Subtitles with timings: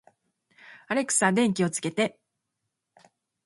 [0.87, 2.17] アレクサ、電気をつけて